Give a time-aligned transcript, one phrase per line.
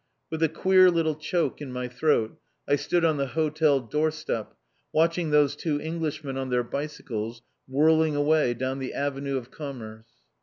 [0.31, 2.35] With a queer little choke in my throat,
[2.67, 4.55] I stood on the hotel door step,
[4.91, 10.07] watching those two Englishmen on their bicycles whirling away down the Avenue de Commerce.